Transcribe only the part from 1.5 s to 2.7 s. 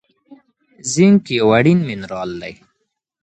اړین منرال دی.